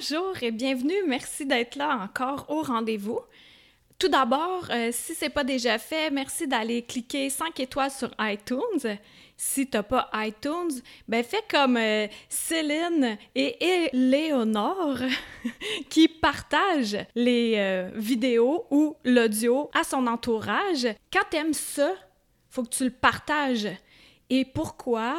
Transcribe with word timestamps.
Bonjour 0.00 0.42
et 0.42 0.50
bienvenue. 0.50 1.02
Merci 1.06 1.44
d'être 1.44 1.76
là 1.76 1.98
encore 2.02 2.46
au 2.48 2.62
rendez-vous. 2.62 3.20
Tout 3.98 4.08
d'abord, 4.08 4.64
euh, 4.70 4.88
si 4.92 5.14
ce 5.14 5.26
n'est 5.26 5.30
pas 5.30 5.44
déjà 5.44 5.78
fait, 5.78 6.10
merci 6.10 6.46
d'aller 6.46 6.82
cliquer 6.82 7.28
5 7.28 7.60
étoiles 7.60 7.90
sur 7.90 8.10
iTunes. 8.18 8.96
Si 9.36 9.68
tu 9.68 9.76
n'as 9.76 9.82
pas 9.82 10.08
iTunes, 10.14 10.80
ben 11.06 11.22
fais 11.22 11.44
comme 11.50 11.76
euh, 11.76 12.06
Céline 12.30 13.18
et 13.34 13.90
Léonore 13.92 15.00
qui 15.90 16.08
partagent 16.08 17.04
les 17.14 17.56
euh, 17.58 17.90
vidéos 17.94 18.66
ou 18.70 18.96
l'audio 19.04 19.70
à 19.74 19.84
son 19.84 20.06
entourage. 20.06 20.88
Quand 21.12 21.24
tu 21.30 21.36
aimes 21.36 21.52
ça, 21.52 21.92
faut 22.48 22.62
que 22.62 22.70
tu 22.70 22.84
le 22.84 22.90
partages. 22.90 23.68
Et 24.30 24.46
pourquoi? 24.46 25.14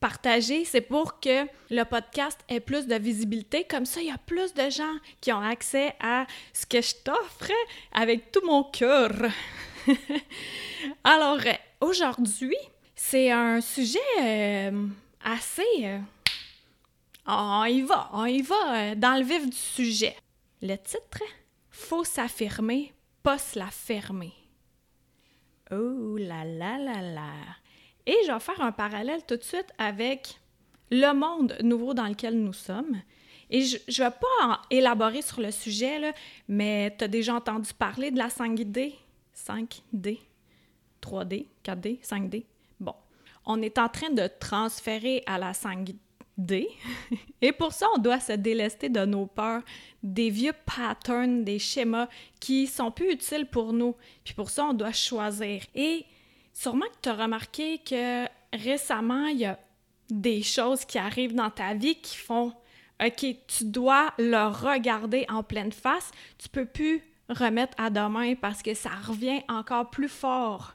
Partager, 0.00 0.64
c'est 0.64 0.80
pour 0.80 1.20
que 1.20 1.46
le 1.70 1.84
podcast 1.84 2.40
ait 2.48 2.60
plus 2.60 2.86
de 2.86 2.96
visibilité. 2.96 3.64
Comme 3.64 3.86
ça, 3.86 4.00
il 4.00 4.08
y 4.08 4.10
a 4.10 4.18
plus 4.18 4.54
de 4.54 4.70
gens 4.70 4.96
qui 5.20 5.32
ont 5.32 5.40
accès 5.40 5.94
à 6.00 6.26
ce 6.52 6.66
que 6.66 6.80
je 6.80 6.94
t'offre 7.04 7.52
avec 7.92 8.32
tout 8.32 8.44
mon 8.44 8.64
cœur. 8.64 9.12
Alors, 11.04 11.38
aujourd'hui, 11.80 12.56
c'est 12.94 13.30
un 13.30 13.60
sujet 13.60 13.98
euh, 14.20 14.86
assez... 15.22 15.62
Euh, 15.82 15.98
on 17.26 17.84
va, 17.86 18.10
on 18.12 18.42
va 18.42 18.74
euh, 18.74 18.94
dans 18.96 19.16
le 19.16 19.24
vif 19.24 19.48
du 19.48 19.56
sujet. 19.56 20.16
Le 20.62 20.76
titre, 20.76 21.22
Faut 21.70 22.04
s'affirmer, 22.04 22.92
pas 23.22 23.38
se 23.38 23.58
la 23.58 23.70
fermer. 23.70 24.32
Oh 25.70 26.16
là 26.16 26.44
là 26.44 26.78
là 26.78 27.00
là. 27.00 27.32
Et 28.10 28.16
je 28.26 28.32
vais 28.32 28.40
faire 28.40 28.60
un 28.60 28.72
parallèle 28.72 29.24
tout 29.24 29.36
de 29.36 29.44
suite 29.44 29.68
avec 29.78 30.40
le 30.90 31.12
monde 31.12 31.56
nouveau 31.62 31.94
dans 31.94 32.08
lequel 32.08 32.36
nous 32.36 32.52
sommes. 32.52 33.00
Et 33.50 33.62
je 33.62 33.76
ne 33.76 34.04
vais 34.04 34.10
pas 34.10 34.62
élaborer 34.68 35.22
sur 35.22 35.40
le 35.40 35.52
sujet, 35.52 36.12
mais 36.48 36.92
tu 36.98 37.04
as 37.04 37.08
déjà 37.08 37.36
entendu 37.36 37.72
parler 37.72 38.10
de 38.10 38.18
la 38.18 38.26
5D? 38.26 38.94
5D, 39.32 40.18
3D, 41.00 41.46
4D, 41.64 42.00
5D. 42.02 42.46
Bon, 42.80 42.96
on 43.46 43.62
est 43.62 43.78
en 43.78 43.88
train 43.88 44.10
de 44.10 44.28
transférer 44.40 45.22
à 45.26 45.38
la 45.38 45.52
5D. 45.52 45.96
Et 47.40 47.52
pour 47.52 47.72
ça, 47.72 47.86
on 47.94 47.98
doit 48.00 48.18
se 48.18 48.32
délester 48.32 48.88
de 48.88 49.04
nos 49.04 49.26
peurs, 49.26 49.62
des 50.02 50.30
vieux 50.30 50.54
patterns, 50.66 51.44
des 51.44 51.60
schémas 51.60 52.08
qui 52.40 52.66
sont 52.66 52.90
plus 52.90 53.12
utiles 53.12 53.46
pour 53.46 53.72
nous. 53.72 53.94
Puis 54.24 54.34
pour 54.34 54.50
ça, 54.50 54.64
on 54.64 54.74
doit 54.74 54.90
choisir. 54.90 55.62
Et 55.76 56.04
Sûrement 56.52 56.86
que 56.86 57.00
tu 57.02 57.08
as 57.08 57.14
remarqué 57.14 57.78
que 57.78 58.26
récemment, 58.52 59.26
il 59.26 59.38
y 59.38 59.44
a 59.44 59.58
des 60.10 60.42
choses 60.42 60.84
qui 60.84 60.98
arrivent 60.98 61.34
dans 61.34 61.50
ta 61.50 61.74
vie 61.74 61.96
qui 61.96 62.16
font 62.16 62.52
OK, 63.04 63.24
tu 63.46 63.64
dois 63.64 64.12
le 64.18 64.48
regarder 64.48 65.24
en 65.30 65.42
pleine 65.42 65.72
face. 65.72 66.10
Tu 66.36 66.48
peux 66.48 66.66
plus 66.66 67.02
remettre 67.30 67.74
à 67.78 67.88
demain 67.88 68.34
parce 68.34 68.62
que 68.62 68.74
ça 68.74 68.90
revient 69.06 69.40
encore 69.48 69.88
plus 69.88 70.08
fort 70.08 70.74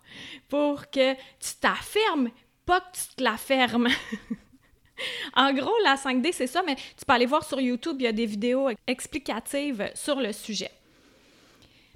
pour 0.50 0.90
que 0.90 1.14
tu 1.14 1.56
t'affirmes, 1.60 2.30
pas 2.66 2.80
que 2.80 2.98
tu 2.98 3.16
te 3.18 3.24
la 3.24 3.38
fermes. 3.38 3.90
en 5.36 5.54
gros, 5.54 5.74
la 5.84 5.96
5D, 5.96 6.32
c'est 6.32 6.48
ça, 6.48 6.64
mais 6.66 6.76
tu 6.76 7.06
peux 7.06 7.14
aller 7.14 7.26
voir 7.26 7.44
sur 7.44 7.60
YouTube, 7.60 7.98
il 8.00 8.04
y 8.04 8.08
a 8.08 8.14
des 8.14 8.26
vidéos 8.26 8.70
explicatives 8.88 9.92
sur 9.94 10.20
le 10.20 10.32
sujet. 10.32 10.72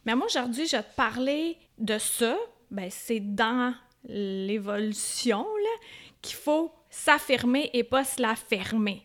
Mais 0.06 0.16
moi, 0.16 0.28
aujourd'hui, 0.28 0.68
je 0.68 0.78
vais 0.78 0.84
te 0.84 0.96
parler 0.96 1.58
de 1.78 1.98
ça, 1.98 2.38
ben, 2.72 2.90
c'est 2.90 3.20
dans 3.20 3.74
l'évolution 4.06 5.46
qu'il 6.22 6.36
faut 6.36 6.72
s'affirmer 6.90 7.70
et 7.74 7.84
pas 7.84 8.04
se 8.04 8.22
la 8.22 8.36
fermer. 8.36 9.04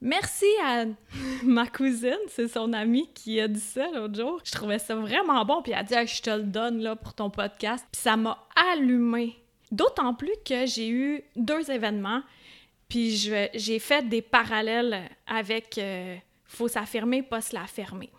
Merci 0.00 0.46
à 0.62 0.84
ma 1.44 1.66
cousine, 1.66 2.18
c'est 2.28 2.48
son 2.48 2.72
amie 2.72 3.08
qui 3.14 3.40
a 3.40 3.48
dit 3.48 3.60
ça 3.60 3.86
l'autre 3.94 4.14
jour. 4.14 4.40
Je 4.44 4.52
trouvais 4.52 4.78
ça 4.78 4.94
vraiment 4.94 5.44
bon, 5.44 5.62
puis 5.62 5.72
elle 5.72 5.78
a 5.78 5.82
dit 5.82 5.94
Je 5.94 6.22
te 6.22 6.30
le 6.30 6.42
donne 6.42 6.80
là, 6.80 6.94
pour 6.94 7.14
ton 7.14 7.30
podcast. 7.30 7.86
Puis 7.90 8.02
ça 8.02 8.16
m'a 8.16 8.46
allumé. 8.72 9.36
D'autant 9.72 10.14
plus 10.14 10.34
que 10.44 10.66
j'ai 10.66 10.88
eu 10.88 11.22
deux 11.36 11.70
événements, 11.70 12.22
puis 12.88 13.16
j'ai 13.16 13.78
fait 13.78 14.06
des 14.08 14.22
parallèles 14.22 15.08
avec 15.26 15.78
euh, 15.78 16.16
Faut 16.44 16.68
s'affirmer, 16.68 17.22
pas 17.22 17.40
se 17.40 17.54
la 17.54 17.66
fermer. 17.66 18.10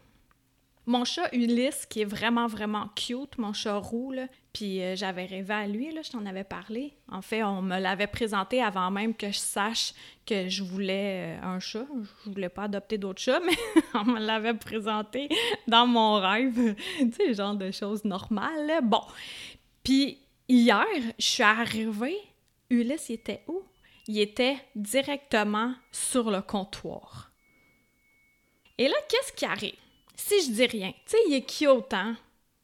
Mon 0.88 1.04
chat 1.04 1.34
Ulysse, 1.34 1.86
qui 1.88 2.02
est 2.02 2.06
vraiment, 2.06 2.46
vraiment 2.46 2.90
cute, 2.96 3.38
mon 3.40 3.54
chat 3.54 3.78
roux, 3.78 4.12
là, 4.12 4.28
puis 4.54 4.82
euh, 4.82 4.96
j'avais 4.96 5.26
rêvé 5.26 5.54
à 5.54 5.68
lui, 5.68 5.92
là, 5.92 6.02
je 6.04 6.12
t'en 6.12 6.26
avais 6.26 6.44
parlé. 6.44 6.94
En 7.12 7.22
fait, 7.22 7.44
on 7.44 7.62
me 7.62 7.80
l'avait 7.80 8.08
présenté 8.08 8.62
avant 8.62 8.92
même 8.92 9.16
que 9.16 9.28
je 9.28 9.38
sache 9.38 9.94
que 10.26 10.48
je 10.48 10.64
voulais 10.64 11.38
euh, 11.38 11.48
un 11.48 11.60
chat. 11.60 11.86
Je 12.24 12.30
voulais 12.30 12.50
pas 12.50 12.64
adopter 12.64 12.98
d'autres 12.98 13.22
chats, 13.22 13.40
mais 13.46 13.58
on 13.96 14.06
me 14.06 14.20
l'avait 14.20 14.54
présenté 14.54 15.28
dans 15.68 15.88
mon 15.88 16.22
rêve. 16.22 16.76
tu 17.00 17.12
sais, 17.12 17.34
genre 17.34 17.56
de 17.56 17.72
choses 17.72 18.06
normales. 18.06 18.80
Bon. 18.84 19.02
Puis 19.84 20.20
hier, 20.48 20.86
je 21.18 21.26
suis 21.26 21.44
arrivée, 21.44 22.18
Ulysse, 22.70 23.10
il 23.10 23.14
était 23.14 23.42
où? 23.48 23.64
Il 24.08 24.20
était 24.20 24.58
directement 24.76 25.74
sur 25.92 26.30
le 26.30 26.42
comptoir. 26.42 27.32
Et 28.78 28.88
là, 28.88 28.96
qu'est-ce 29.10 29.34
qui 29.34 29.46
arrive? 29.46 29.74
Si 30.16 30.42
je 30.46 30.52
dis 30.52 30.66
rien, 30.66 30.92
tu 31.06 31.12
sais, 31.12 31.18
il 31.28 31.34
est 31.34 31.50
cute, 31.50 31.94
hein? 31.94 32.18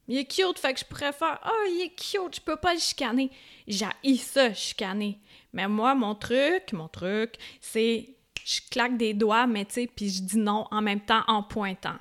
Il 0.07 0.17
est 0.17 0.25
cute, 0.25 0.59
fait 0.59 0.73
que 0.73 0.79
je 0.79 0.85
préfère, 0.85 1.39
ah, 1.41 1.51
oh, 1.51 1.67
il 1.69 1.83
est 1.83 1.95
cute, 1.95 2.35
je 2.35 2.41
peux 2.41 2.55
pas 2.55 2.73
le 2.73 2.79
chicaner. 2.79 3.29
J'ai 3.67 3.87
ça, 4.17 4.53
chicaner. 4.53 5.19
Mais 5.53 5.67
moi, 5.67 5.95
mon 5.95 6.15
truc, 6.15 6.73
mon 6.73 6.87
truc, 6.87 7.35
c'est, 7.59 8.09
je 8.43 8.59
claque 8.69 8.97
des 8.97 9.13
doigts, 9.13 9.47
mais 9.47 9.65
tu 9.65 9.73
sais, 9.73 9.87
puis 9.87 10.09
je 10.09 10.23
dis 10.23 10.37
non 10.37 10.67
en 10.71 10.81
même 10.81 11.01
temps 11.01 11.23
en 11.27 11.43
pointant. 11.43 11.97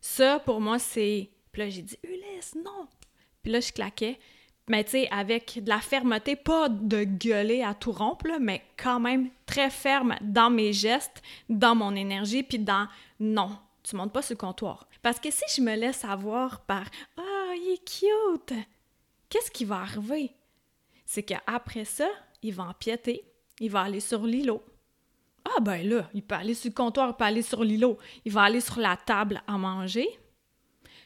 Ça, 0.00 0.38
pour 0.40 0.60
moi, 0.60 0.78
c'est. 0.78 1.30
Puis 1.52 1.62
là, 1.62 1.68
j'ai 1.70 1.82
dit, 1.82 1.96
Ulysse, 2.02 2.54
non! 2.56 2.88
Puis 3.42 3.52
là, 3.52 3.60
je 3.60 3.72
claquais. 3.72 4.18
Mais 4.68 4.82
tu 4.84 4.92
sais, 4.92 5.08
avec 5.10 5.62
de 5.62 5.68
la 5.68 5.80
fermeté, 5.80 6.36
pas 6.36 6.68
de 6.68 7.04
gueuler 7.04 7.62
à 7.62 7.74
tout 7.74 7.92
rompre, 7.92 8.26
mais 8.40 8.62
quand 8.76 8.98
même 8.98 9.30
très 9.46 9.70
ferme 9.70 10.16
dans 10.22 10.50
mes 10.50 10.72
gestes, 10.72 11.22
dans 11.48 11.74
mon 11.74 11.94
énergie, 11.94 12.42
puis 12.42 12.58
dans 12.58 12.88
non, 13.20 13.56
tu 13.82 13.96
montes 13.96 14.12
pas 14.12 14.22
sur 14.22 14.34
le 14.34 14.38
comptoir. 14.38 14.88
Parce 15.04 15.20
que 15.20 15.30
si 15.30 15.44
je 15.54 15.60
me 15.60 15.76
laisse 15.76 16.02
avoir 16.02 16.62
par 16.62 16.86
Ah, 17.18 17.52
il 17.54 17.74
est 17.74 17.84
cute, 17.84 18.58
qu'est-ce 19.28 19.50
qui 19.50 19.66
va 19.66 19.80
arriver? 19.82 20.34
C'est 21.04 21.22
qu'après 21.22 21.84
ça, 21.84 22.08
il 22.40 22.54
va 22.54 22.64
empiéter, 22.64 23.30
il 23.60 23.70
va 23.70 23.82
aller 23.82 24.00
sur 24.00 24.24
l'îlot. 24.24 24.64
Ah 25.44 25.60
ben 25.60 25.86
là, 25.86 26.08
il 26.14 26.22
peut 26.22 26.36
aller 26.36 26.54
sur 26.54 26.70
le 26.70 26.74
comptoir, 26.74 27.10
il 27.10 27.16
peut 27.16 27.24
aller 27.24 27.42
sur 27.42 27.62
l'îlot, 27.62 27.98
il 28.24 28.32
va 28.32 28.44
aller 28.44 28.62
sur 28.62 28.80
la 28.80 28.96
table 28.96 29.42
à 29.46 29.58
manger. 29.58 30.08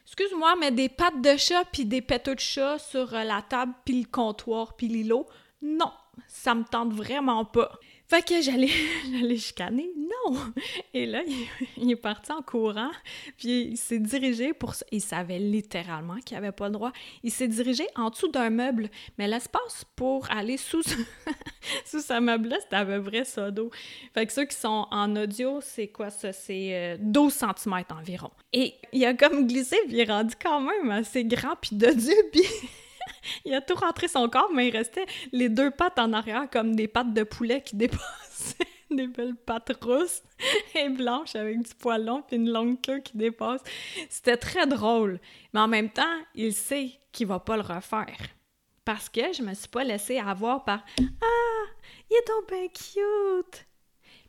Excuse-moi, 0.06 0.54
mais 0.60 0.70
des 0.70 0.88
pattes 0.88 1.20
de 1.20 1.36
chat 1.36 1.64
puis 1.64 1.84
des 1.84 2.00
péteux 2.00 2.36
de 2.36 2.40
chat 2.40 2.78
sur 2.78 3.12
euh, 3.12 3.24
la 3.24 3.42
table 3.42 3.74
puis 3.84 4.02
le 4.02 4.06
comptoir 4.06 4.76
puis 4.76 4.86
l'îlot, 4.86 5.26
non, 5.60 5.90
ça 6.28 6.54
me 6.54 6.62
tente 6.62 6.92
vraiment 6.92 7.44
pas. 7.44 7.72
Fait 8.08 8.26
que 8.26 8.40
j'allais, 8.40 8.70
j'allais 9.12 9.36
chicaner. 9.36 9.90
Non! 9.96 10.38
Et 10.94 11.04
là, 11.04 11.22
il, 11.76 11.90
est 11.90 11.96
parti 11.96 12.32
en 12.32 12.40
courant, 12.40 12.90
puis 13.36 13.68
il 13.72 13.76
s'est 13.76 13.98
dirigé 13.98 14.54
pour... 14.54 14.74
Il 14.90 15.02
savait 15.02 15.38
littéralement 15.38 16.16
qu'il 16.24 16.36
avait 16.38 16.52
pas 16.52 16.68
le 16.68 16.72
droit. 16.72 16.92
Il 17.22 17.30
s'est 17.30 17.48
dirigé 17.48 17.86
en 17.96 18.08
dessous 18.08 18.28
d'un 18.28 18.48
meuble, 18.48 18.88
mais 19.18 19.28
l'espace 19.28 19.84
pour 19.94 20.30
aller 20.30 20.56
sous, 20.56 20.82
sous 21.84 22.00
ce 22.00 22.18
meuble-là, 22.18 22.56
c'était 22.62 22.76
à 22.76 22.86
peu 22.86 23.02
près 23.02 23.24
ça 23.24 23.50
d'eau. 23.50 23.70
Fait 24.14 24.24
que 24.24 24.32
ceux 24.32 24.46
qui 24.46 24.56
sont 24.56 24.86
en 24.90 25.14
audio, 25.14 25.60
c'est 25.60 25.88
quoi 25.88 26.08
ça? 26.08 26.32
C'est 26.32 26.96
12 27.00 27.42
euh, 27.42 27.52
cm 27.54 27.84
environ. 27.90 28.30
Et 28.54 28.74
il 28.94 29.04
a 29.04 29.12
comme 29.12 29.46
glissé, 29.46 29.76
puis 29.86 29.96
il 29.96 30.00
est 30.00 30.10
rendu 30.10 30.34
quand 30.40 30.62
même 30.62 30.90
assez 30.90 31.24
grand, 31.24 31.56
puis 31.60 31.76
de 31.76 31.90
Dieu, 31.90 32.16
puis... 32.32 32.42
il 33.44 33.54
a 33.54 33.60
tout 33.60 33.74
rentré 33.74 34.08
son 34.08 34.28
corps, 34.28 34.50
mais 34.52 34.68
il 34.68 34.76
restait 34.76 35.06
les 35.32 35.48
deux 35.48 35.70
pattes 35.70 35.98
en 35.98 36.12
arrière 36.12 36.48
comme 36.50 36.74
des 36.74 36.88
pattes 36.88 37.12
de 37.12 37.22
poulet 37.22 37.62
qui 37.62 37.76
dépassaient. 37.76 38.66
des 38.90 39.06
belles 39.06 39.36
pattes 39.36 39.76
rousses 39.82 40.22
et 40.74 40.88
blanches 40.88 41.34
avec 41.34 41.60
du 41.60 41.74
poil 41.74 42.04
long 42.04 42.22
puis 42.22 42.36
une 42.36 42.50
longue 42.50 42.80
queue 42.80 43.00
qui 43.00 43.16
dépasse. 43.16 43.62
C'était 44.08 44.36
très 44.36 44.66
drôle. 44.66 45.20
Mais 45.52 45.60
en 45.60 45.68
même 45.68 45.90
temps, 45.90 46.16
il 46.34 46.54
sait 46.54 46.92
qu'il 47.12 47.26
va 47.26 47.38
pas 47.38 47.56
le 47.56 47.62
refaire. 47.62 48.16
Parce 48.84 49.10
que 49.10 49.32
je 49.34 49.42
me 49.42 49.52
suis 49.52 49.68
pas 49.68 49.84
laissée 49.84 50.18
avoir 50.18 50.64
par 50.64 50.82
Ah, 50.98 51.64
il 52.10 52.16
est 52.16 52.28
donc 52.28 52.48
bien 52.48 52.68
cute! 52.68 53.66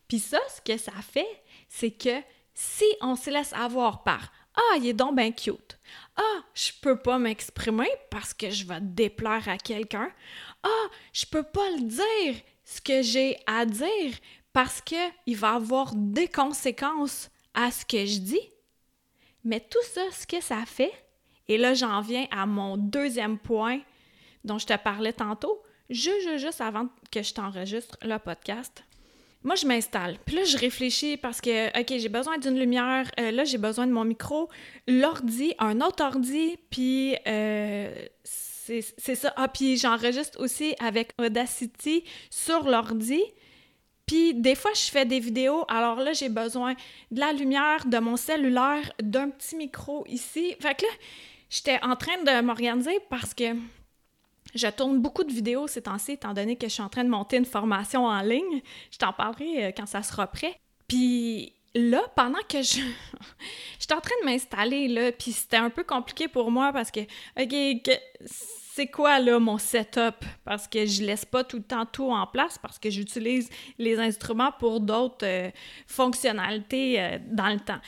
Puis 0.09 0.19
ça, 0.19 0.39
ce 0.49 0.59
que 0.59 0.77
ça 0.77 0.91
fait, 1.01 1.43
c'est 1.69 1.91
que 1.91 2.19
si 2.53 2.83
on 2.99 3.15
se 3.15 3.29
laisse 3.29 3.53
avoir 3.53 4.03
par 4.03 4.33
Ah, 4.59 4.77
il 4.77 4.87
est 4.87 4.93
donc 4.93 5.15
bien 5.15 5.31
cute. 5.31 5.79
Ah, 6.17 6.43
je 6.53 6.71
peux 6.81 6.97
pas 6.97 7.17
m'exprimer 7.17 7.89
parce 8.09 8.33
que 8.33 8.49
je 8.49 8.65
vais 8.65 8.81
déplaire 8.81 9.47
à 9.47 9.57
quelqu'un. 9.57 10.11
Ah, 10.63 10.87
je 11.13 11.25
peux 11.25 11.43
pas 11.43 11.69
le 11.71 11.83
dire 11.83 12.41
ce 12.65 12.81
que 12.81 13.01
j'ai 13.01 13.37
à 13.47 13.65
dire 13.65 14.13
parce 14.51 14.81
que 14.81 14.95
il 15.25 15.37
va 15.37 15.53
avoir 15.53 15.93
des 15.95 16.27
conséquences 16.27 17.29
à 17.53 17.71
ce 17.71 17.85
que 17.85 18.05
je 18.05 18.19
dis. 18.19 18.51
Mais 19.45 19.61
tout 19.61 19.83
ça, 19.93 20.01
ce 20.11 20.27
que 20.27 20.41
ça 20.41 20.65
fait, 20.65 20.91
et 21.47 21.57
là 21.57 21.73
j'en 21.73 22.01
viens 22.01 22.27
à 22.29 22.45
mon 22.45 22.75
deuxième 22.75 23.37
point 23.37 23.79
dont 24.43 24.57
je 24.57 24.65
te 24.65 24.77
parlais 24.77 25.13
tantôt, 25.13 25.63
juste, 25.89 26.37
juste 26.37 26.59
avant 26.59 26.89
que 27.11 27.23
je 27.23 27.33
t'enregistre 27.33 27.97
le 28.01 28.17
podcast. 28.17 28.83
Moi, 29.43 29.55
je 29.55 29.65
m'installe. 29.65 30.17
Puis 30.25 30.35
là, 30.35 30.43
je 30.43 30.57
réfléchis 30.57 31.15
parce 31.15 31.39
que, 31.39 31.79
OK, 31.79 31.97
j'ai 31.97 32.09
besoin 32.09 32.37
d'une 32.37 32.59
lumière. 32.59 33.09
Euh, 33.19 33.31
là, 33.31 33.45
j'ai 33.45 33.57
besoin 33.57 33.87
de 33.87 33.91
mon 33.93 34.03
micro, 34.03 34.49
l'ordi, 34.85 35.53
un 35.59 35.79
autre 35.79 36.03
ordi, 36.03 36.57
puis 36.69 37.15
euh, 37.25 37.93
c'est 38.23 39.15
ça. 39.15 39.33
Ah, 39.37 39.47
puis 39.47 39.77
j'enregistre 39.77 40.39
aussi 40.41 40.75
avec 40.79 41.13
Audacity 41.17 42.03
sur 42.29 42.69
l'ordi. 42.69 43.21
Puis 44.05 44.33
des 44.33 44.55
fois, 44.55 44.71
je 44.73 44.91
fais 44.91 45.05
des 45.05 45.19
vidéos. 45.19 45.63
Alors 45.69 45.99
là, 45.99 46.11
j'ai 46.13 46.29
besoin 46.29 46.73
de 47.11 47.19
la 47.19 47.31
lumière, 47.31 47.85
de 47.85 47.97
mon 47.99 48.17
cellulaire, 48.17 48.91
d'un 49.01 49.29
petit 49.29 49.55
micro 49.55 50.03
ici. 50.07 50.55
Fait 50.59 50.75
que 50.75 50.83
là, 50.83 50.91
j'étais 51.49 51.79
en 51.81 51.95
train 51.95 52.21
de 52.23 52.41
m'organiser 52.41 52.99
parce 53.09 53.33
que 53.33 53.55
je 54.55 54.67
tourne 54.67 54.99
beaucoup 54.99 55.23
de 55.23 55.31
vidéos 55.31 55.67
ces 55.67 55.83
temps-ci, 55.83 56.13
étant 56.13 56.33
donné 56.33 56.55
que 56.55 56.67
je 56.67 56.73
suis 56.73 56.83
en 56.83 56.89
train 56.89 57.03
de 57.03 57.09
monter 57.09 57.37
une 57.37 57.45
formation 57.45 58.05
en 58.05 58.21
ligne. 58.21 58.61
Je 58.91 58.97
t'en 58.97 59.13
parlerai 59.13 59.65
euh, 59.65 59.71
quand 59.75 59.85
ça 59.85 60.03
sera 60.03 60.27
prêt. 60.27 60.59
Puis 60.87 61.53
là, 61.75 62.01
pendant 62.15 62.41
que 62.47 62.61
je... 62.61 62.79
J'étais 63.79 63.93
en 63.93 64.01
train 64.01 64.15
de 64.21 64.25
m'installer, 64.25 64.87
là, 64.87 65.11
puis 65.11 65.31
c'était 65.31 65.57
un 65.57 65.69
peu 65.69 65.83
compliqué 65.83 66.27
pour 66.27 66.51
moi 66.51 66.73
parce 66.73 66.91
que, 66.91 67.01
OK, 67.39 67.89
c'est 68.79 68.87
quoi, 68.87 69.19
là, 69.19 69.39
mon 69.39 69.57
setup? 69.57 70.25
Parce 70.45 70.67
que 70.67 70.85
je 70.85 71.03
laisse 71.03 71.25
pas 71.25 71.43
tout 71.43 71.57
le 71.57 71.63
temps 71.63 71.85
tout 71.85 72.11
en 72.11 72.25
place 72.27 72.57
parce 72.57 72.79
que 72.79 72.89
j'utilise 72.89 73.49
les 73.77 73.99
instruments 73.99 74.51
pour 74.57 74.79
d'autres 74.79 75.25
euh, 75.25 75.51
fonctionnalités 75.87 77.01
euh, 77.01 77.19
dans 77.25 77.49
le 77.49 77.59
temps. 77.59 77.79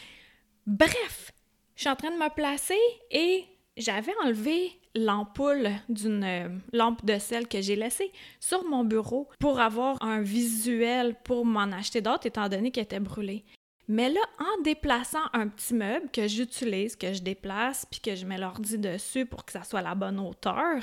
Bref, 0.68 1.32
je 1.76 1.82
suis 1.82 1.90
en 1.90 1.96
train 1.96 2.12
de 2.12 2.18
me 2.18 2.30
placer 2.34 2.80
et 3.10 3.46
j'avais 3.78 4.14
enlevé 4.24 4.72
l'ampoule 4.96 5.70
d'une 5.90 6.24
euh, 6.24 6.50
lampe 6.74 7.06
de 7.06 7.18
sel 7.18 7.48
que 7.48 7.62
j'ai 7.62 7.76
laissée 7.76 8.12
sur 8.40 8.64
mon 8.66 8.84
bureau 8.84 9.30
pour 9.40 9.60
avoir 9.60 10.02
un 10.04 10.22
visuel 10.22 11.16
pour 11.24 11.46
m'en 11.46 11.72
acheter 11.72 12.02
d'autres 12.02 12.28
étant 12.28 12.50
donné 12.50 12.72
qu'elle 12.72 12.84
était 12.84 13.00
brûlée. 13.00 13.46
Mais 13.88 14.10
là, 14.10 14.22
en 14.40 14.62
déplaçant 14.62 15.24
un 15.34 15.48
petit 15.48 15.74
meuble 15.74 16.10
que 16.12 16.28
j'utilise, 16.28 16.96
que 16.96 17.14
je 17.14 17.22
déplace, 17.22 17.86
puis 17.90 18.00
que 18.00 18.16
je 18.16 18.26
mets 18.26 18.38
l'ordi 18.38 18.78
dessus 18.78 19.26
pour 19.26 19.46
que 19.46 19.52
ça 19.52 19.64
soit 19.64 19.80
à 19.80 19.84
la 19.84 19.96
bonne 19.96 20.20
hauteur, 20.20 20.80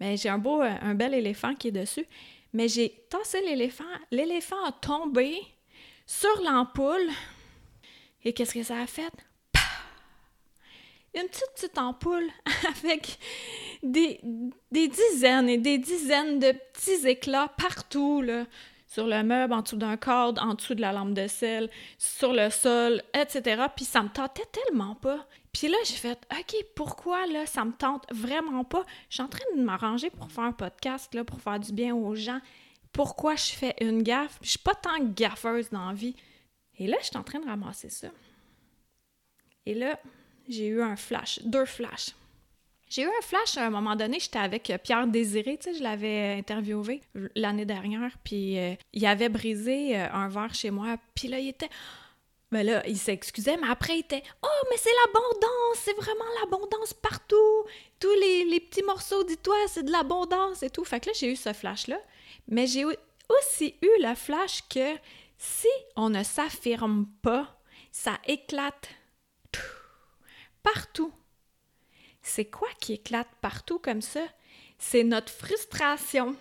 mais 0.00 0.16
j'ai 0.16 0.28
un 0.28 0.38
beau, 0.38 0.62
euh, 0.62 0.74
un 0.80 0.94
bel 0.94 1.14
éléphant 1.14 1.54
qui 1.54 1.68
est 1.68 1.72
dessus. 1.72 2.06
Mais 2.52 2.68
j'ai 2.68 2.90
tassé 3.10 3.40
l'éléphant. 3.42 3.84
L'éléphant 4.10 4.62
a 4.64 4.72
tombé 4.72 5.36
sur 6.06 6.42
l'ampoule. 6.42 7.08
Et 8.24 8.32
qu'est-ce 8.32 8.54
que 8.54 8.62
ça 8.62 8.80
a 8.80 8.86
fait? 8.86 9.12
Une 11.14 11.26
petite, 11.28 11.50
petite 11.54 11.78
ampoule 11.78 12.28
avec 12.82 13.18
des, 13.82 14.20
dizaines 14.70 15.48
et 15.48 15.58
des 15.58 15.78
dizaines 15.78 16.38
de 16.38 16.52
petits 16.72 17.06
éclats 17.06 17.48
partout, 17.56 18.22
là, 18.22 18.44
sur 18.86 19.06
le 19.06 19.22
meuble, 19.22 19.52
en 19.52 19.62
dessous 19.62 19.76
d'un 19.76 19.96
cadre, 19.96 20.42
en 20.42 20.54
dessous 20.54 20.74
de 20.74 20.80
la 20.80 20.92
lampe 20.92 21.14
de 21.14 21.26
sel, 21.26 21.70
sur 21.98 22.32
le 22.32 22.50
sol, 22.50 23.02
etc. 23.14 23.64
Puis 23.74 23.84
ça 23.84 24.02
me 24.02 24.08
tentait 24.08 24.46
tellement 24.46 24.94
pas. 24.94 25.26
Puis 25.52 25.68
là, 25.68 25.76
j'ai 25.84 25.94
fait 25.94 26.18
OK, 26.32 26.56
pourquoi 26.74 27.26
là, 27.26 27.46
ça 27.46 27.64
me 27.64 27.72
tente 27.72 28.06
vraiment 28.12 28.64
pas? 28.64 28.84
Je 29.08 29.14
suis 29.14 29.22
en 29.22 29.28
train 29.28 29.44
de 29.56 29.62
m'arranger 29.62 30.10
pour 30.10 30.30
faire 30.30 30.44
un 30.44 30.52
podcast, 30.52 31.14
là, 31.14 31.24
pour 31.24 31.40
faire 31.40 31.60
du 31.60 31.72
bien 31.72 31.94
aux 31.94 32.14
gens. 32.14 32.40
Pourquoi 32.92 33.36
je 33.36 33.52
fais 33.52 33.74
une 33.80 34.02
gaffe? 34.02 34.38
Je 34.42 34.50
suis 34.50 34.58
pas 34.58 34.74
tant 34.74 34.98
gaffeuse 35.00 35.70
dans 35.70 35.92
vie. 35.92 36.16
Et 36.78 36.86
là, 36.86 36.96
je 37.00 37.06
suis 37.06 37.16
en 37.16 37.22
train 37.22 37.40
de 37.40 37.46
ramasser 37.46 37.90
ça. 37.90 38.08
Et 39.66 39.74
là, 39.74 39.98
j'ai 40.48 40.66
eu 40.66 40.82
un 40.82 40.96
flash, 40.96 41.40
deux 41.44 41.64
flashs. 41.64 42.10
J'ai 42.88 43.02
eu 43.02 43.06
un 43.06 43.22
flash 43.22 43.58
à 43.58 43.66
un 43.66 43.70
moment 43.70 43.96
donné, 43.96 44.18
j'étais 44.18 44.38
avec 44.38 44.72
Pierre 44.82 45.06
Désiré, 45.06 45.58
tu 45.58 45.70
sais, 45.70 45.78
je 45.78 45.82
l'avais 45.82 46.32
interviewé 46.32 47.02
l'année 47.34 47.66
dernière, 47.66 48.16
puis 48.24 48.58
euh, 48.58 48.74
il 48.94 49.04
avait 49.04 49.28
brisé 49.28 49.98
euh, 49.98 50.10
un 50.10 50.28
verre 50.28 50.54
chez 50.54 50.70
moi, 50.70 50.96
puis 51.14 51.28
là, 51.28 51.38
il 51.38 51.48
était... 51.48 51.68
Ben 52.50 52.64
là, 52.64 52.82
il 52.86 52.96
s'excusait, 52.96 53.58
mais 53.58 53.68
après, 53.68 53.96
il 53.96 54.00
était 54.00 54.22
«Oh, 54.42 54.66
mais 54.70 54.78
c'est 54.78 54.88
l'abondance! 55.04 55.76
C'est 55.84 55.96
vraiment 55.96 56.24
l'abondance 56.40 56.94
partout! 56.94 57.66
Tous 58.00 58.14
les, 58.22 58.46
les 58.46 58.60
petits 58.60 58.82
morceaux, 58.82 59.22
dis-toi, 59.22 59.54
c'est 59.66 59.82
de 59.82 59.92
l'abondance 59.92 60.62
et 60.62 60.70
tout!» 60.70 60.82
Fait 60.86 60.98
que 60.98 61.10
là, 61.10 61.12
j'ai 61.14 61.30
eu 61.30 61.36
ce 61.36 61.52
flash-là. 61.52 62.00
Mais 62.46 62.66
j'ai 62.66 62.86
aussi 62.86 63.74
eu 63.82 63.90
le 64.02 64.14
flash 64.14 64.62
que 64.66 64.96
si 65.36 65.68
on 65.94 66.08
ne 66.08 66.22
s'affirme 66.22 67.06
pas, 67.20 67.60
ça 67.92 68.18
éclate 68.26 68.88
partout. 70.72 71.12
C'est 72.22 72.46
quoi 72.46 72.68
qui 72.80 72.94
éclate 72.94 73.28
partout 73.40 73.78
comme 73.78 74.02
ça? 74.02 74.24
C'est 74.78 75.04
notre 75.04 75.32
frustration 75.32 76.36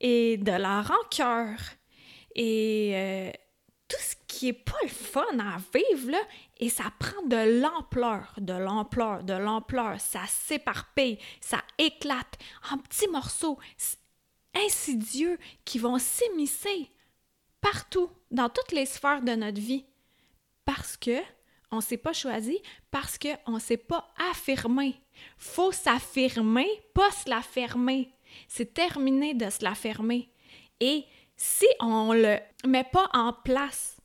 et 0.00 0.36
de 0.36 0.52
la 0.52 0.82
rancœur 0.82 1.58
et 2.34 2.92
euh, 2.94 3.30
tout 3.88 4.00
ce 4.00 4.14
qui 4.28 4.48
est 4.48 4.52
pas 4.52 4.76
le 4.82 4.88
fun 4.88 5.38
à 5.38 5.56
vivre, 5.74 6.10
là, 6.10 6.20
et 6.58 6.68
ça 6.68 6.84
prend 6.98 7.22
de 7.22 7.60
l'ampleur, 7.60 8.34
de 8.38 8.52
l'ampleur, 8.52 9.24
de 9.24 9.32
l'ampleur. 9.32 10.00
Ça 10.00 10.26
s'éparpille, 10.26 11.18
ça 11.40 11.62
éclate 11.78 12.38
en 12.70 12.78
petits 12.78 13.08
morceaux 13.08 13.58
insidieux 14.54 15.38
qui 15.64 15.78
vont 15.78 15.98
s'immiscer 15.98 16.90
partout, 17.60 18.10
dans 18.30 18.48
toutes 18.48 18.72
les 18.72 18.86
sphères 18.86 19.22
de 19.22 19.32
notre 19.32 19.60
vie. 19.60 19.86
Parce 20.64 20.96
que 20.96 21.22
on 21.70 21.76
ne 21.76 21.80
s'est 21.80 21.96
pas 21.96 22.12
choisi 22.12 22.58
parce 22.90 23.18
qu'on 23.18 23.52
ne 23.52 23.58
s'est 23.58 23.76
pas 23.76 24.08
affirmé. 24.30 25.00
faut 25.36 25.72
s'affirmer, 25.72 26.68
pas 26.94 27.10
se 27.10 27.28
la 27.28 27.42
fermer. 27.42 28.12
C'est 28.48 28.74
terminé 28.74 29.34
de 29.34 29.48
se 29.50 29.64
la 29.64 29.74
fermer. 29.74 30.30
Et 30.80 31.04
si 31.36 31.66
on 31.80 32.12
ne 32.12 32.22
le 32.22 32.68
met 32.68 32.84
pas 32.84 33.08
en 33.12 33.32
place, 33.32 33.96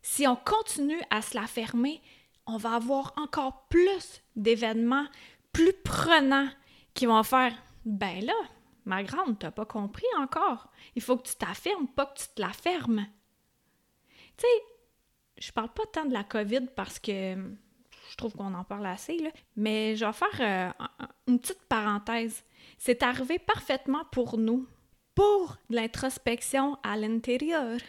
si 0.00 0.26
on 0.26 0.36
continue 0.36 1.00
à 1.10 1.22
se 1.22 1.36
la 1.36 1.46
fermer, 1.46 2.02
on 2.46 2.56
va 2.56 2.74
avoir 2.74 3.12
encore 3.16 3.66
plus 3.68 4.22
d'événements 4.34 5.06
plus 5.52 5.72
prenants 5.84 6.48
qui 6.94 7.06
vont 7.06 7.22
faire 7.22 7.54
Ben 7.84 8.24
là, 8.24 8.34
ma 8.84 9.02
grande, 9.02 9.38
t'as 9.38 9.50
pas 9.50 9.66
compris 9.66 10.06
encore. 10.18 10.68
Il 10.96 11.02
faut 11.02 11.16
que 11.16 11.28
tu 11.28 11.36
t'affirmes, 11.36 11.88
pas 11.88 12.06
que 12.06 12.18
tu 12.18 12.28
te 12.34 12.40
la 12.40 12.52
fermes. 12.52 13.06
Je 15.42 15.50
parle 15.50 15.70
pas 15.70 15.82
tant 15.92 16.04
de 16.04 16.12
la 16.12 16.22
COVID 16.22 16.68
parce 16.76 17.00
que 17.00 17.34
je 18.10 18.16
trouve 18.16 18.32
qu'on 18.34 18.54
en 18.54 18.62
parle 18.62 18.86
assez, 18.86 19.18
là, 19.18 19.30
mais 19.56 19.96
je 19.96 20.04
vais 20.04 20.12
faire 20.12 20.40
euh, 20.40 20.86
une 21.26 21.40
petite 21.40 21.62
parenthèse. 21.68 22.44
C'est 22.78 23.02
arrivé 23.02 23.38
parfaitement 23.40 24.04
pour 24.12 24.38
nous, 24.38 24.68
pour 25.14 25.56
l'introspection 25.68 26.78
à 26.84 26.96
l'intérieur. 26.96 27.80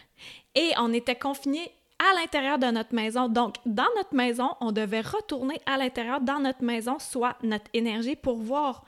Et 0.55 0.71
on 0.77 0.93
était 0.93 1.15
confinés 1.15 1.71
à 1.99 2.15
l'intérieur 2.15 2.57
de 2.57 2.67
notre 2.67 2.95
maison. 2.95 3.29
Donc, 3.29 3.57
dans 3.67 3.89
notre 3.97 4.15
maison, 4.15 4.55
on 4.59 4.71
devait 4.71 5.01
retourner 5.01 5.59
à 5.67 5.77
l'intérieur 5.77 6.21
dans 6.21 6.39
notre 6.39 6.63
maison, 6.63 6.97
soit 6.97 7.37
notre 7.43 7.69
énergie, 7.73 8.15
pour 8.15 8.37
voir 8.37 8.83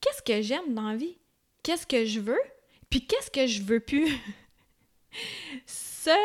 qu'est-ce 0.00 0.22
que 0.22 0.42
j'aime 0.42 0.74
dans 0.74 0.90
la 0.90 0.96
vie, 0.96 1.18
qu'est-ce 1.64 1.86
que 1.86 2.04
je 2.04 2.20
veux, 2.20 2.40
puis 2.88 3.04
qu'est-ce 3.04 3.30
que 3.30 3.46
je 3.48 3.62
veux 3.62 3.80
plus. 3.80 4.16
Ce 5.66 6.16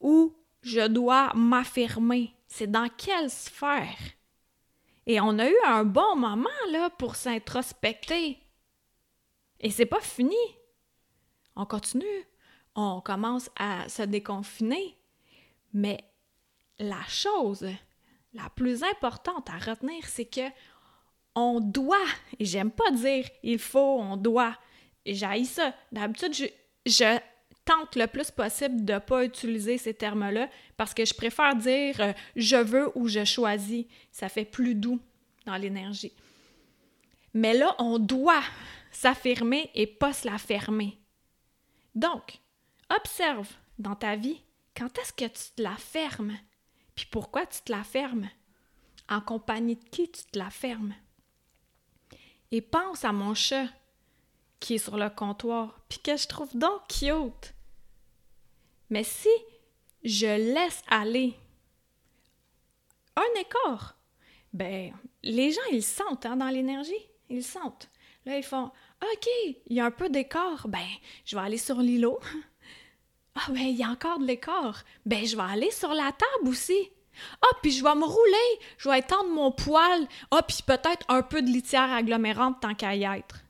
où 0.00 0.36
je 0.62 0.86
dois 0.86 1.32
m'affirmer? 1.34 2.34
C'est 2.46 2.70
dans 2.70 2.88
quelle 2.88 3.30
sphère? 3.30 3.98
Et 5.06 5.20
on 5.20 5.38
a 5.38 5.48
eu 5.48 5.56
un 5.64 5.84
bon 5.84 6.16
moment 6.16 6.48
là 6.70 6.90
pour 6.90 7.16
s'introspecter. 7.16 8.38
Et 9.60 9.70
c'est 9.70 9.86
pas 9.86 10.00
fini. 10.00 10.36
On 11.56 11.64
continue. 11.66 12.04
On 12.74 13.00
commence 13.00 13.50
à 13.56 13.88
se 13.88 14.02
déconfiner. 14.02 14.96
Mais 15.72 15.98
la 16.78 17.02
chose 17.08 17.66
la 18.34 18.50
plus 18.50 18.82
importante 18.82 19.48
à 19.50 19.58
retenir, 19.58 20.06
c'est 20.06 20.26
que 20.26 20.48
on 21.34 21.60
doit, 21.60 21.96
et 22.38 22.44
j'aime 22.44 22.70
pas 22.70 22.90
dire 22.90 23.26
il 23.42 23.58
faut, 23.58 23.98
on 24.00 24.16
doit, 24.16 24.56
j'ai 25.06 25.44
ça. 25.44 25.72
D'habitude, 25.92 26.34
je 26.84 27.18
tente 27.68 27.96
le 27.96 28.06
plus 28.06 28.30
possible 28.30 28.82
de 28.86 28.94
ne 28.94 28.98
pas 28.98 29.26
utiliser 29.26 29.76
ces 29.76 29.92
termes-là 29.92 30.48
parce 30.78 30.94
que 30.94 31.04
je 31.04 31.12
préfère 31.12 31.54
dire 31.54 32.00
euh, 32.00 32.12
je 32.34 32.56
veux 32.56 32.90
ou 32.94 33.08
je 33.08 33.26
choisis. 33.26 33.84
Ça 34.10 34.30
fait 34.30 34.46
plus 34.46 34.74
doux 34.74 34.98
dans 35.44 35.56
l'énergie. 35.56 36.14
Mais 37.34 37.52
là, 37.52 37.74
on 37.78 37.98
doit 37.98 38.42
s'affirmer 38.90 39.70
et 39.74 39.86
pas 39.86 40.14
se 40.14 40.26
la 40.26 40.38
fermer. 40.38 40.98
Donc, 41.94 42.38
observe 42.88 43.48
dans 43.78 43.94
ta 43.94 44.16
vie 44.16 44.40
quand 44.74 44.96
est-ce 44.98 45.12
que 45.12 45.26
tu 45.26 45.54
te 45.54 45.62
la 45.62 45.76
fermes, 45.76 46.38
puis 46.94 47.06
pourquoi 47.10 47.44
tu 47.44 47.60
te 47.60 47.70
la 47.70 47.84
fermes, 47.84 48.30
en 49.10 49.20
compagnie 49.20 49.76
de 49.76 49.84
qui 49.90 50.10
tu 50.10 50.24
te 50.24 50.38
la 50.38 50.48
fermes? 50.48 50.94
Et 52.50 52.62
pense 52.62 53.04
à 53.04 53.12
mon 53.12 53.34
chat 53.34 53.66
qui 54.58 54.76
est 54.76 54.78
sur 54.78 54.96
le 54.96 55.10
comptoir, 55.10 55.78
puis 55.90 55.98
que 55.98 56.16
je 56.16 56.26
trouve 56.26 56.56
donc 56.56 56.88
cute. 56.88 57.54
Mais 58.90 59.04
si 59.04 59.28
je 60.02 60.26
laisse 60.26 60.82
aller 60.88 61.34
un 63.16 63.40
écart, 63.40 63.96
ben, 64.52 64.92
les 65.22 65.52
gens, 65.52 65.60
ils 65.72 65.82
sentent 65.82 66.26
hein, 66.26 66.36
dans 66.36 66.48
l'énergie. 66.48 66.92
Ils 67.28 67.44
sentent. 67.44 67.90
Là, 68.24 68.36
ils 68.36 68.44
font 68.44 68.70
OK, 69.02 69.28
il 69.66 69.76
y 69.76 69.80
a 69.80 69.86
un 69.86 69.90
peu 69.90 70.08
d'écart. 70.08 70.68
Ben, 70.68 70.86
je 71.24 71.36
vais 71.36 71.42
aller 71.42 71.58
sur 71.58 71.80
l'îlot. 71.80 72.18
Ah, 73.40 73.52
ben, 73.52 73.62
il 73.62 73.76
y 73.76 73.84
a 73.84 73.90
encore 73.90 74.18
de 74.18 74.24
l'écart. 74.24 74.82
Ben, 75.06 75.24
je 75.24 75.36
vais 75.36 75.44
aller 75.44 75.70
sur 75.70 75.94
la 75.94 76.10
table 76.10 76.48
aussi. 76.48 76.90
Ah, 77.40 77.56
puis 77.62 77.70
je 77.70 77.84
vais 77.84 77.94
me 77.94 78.04
rouler. 78.04 78.66
Je 78.78 78.88
vais 78.88 78.98
étendre 78.98 79.30
mon 79.30 79.52
poil. 79.52 80.08
Ah, 80.32 80.42
puis 80.42 80.58
peut-être 80.66 81.06
un 81.08 81.22
peu 81.22 81.40
de 81.40 81.46
litière 81.46 81.92
agglomérante 81.92 82.60
tant 82.60 82.74
qu'à 82.74 82.96
y 82.96 83.04
être. 83.04 83.44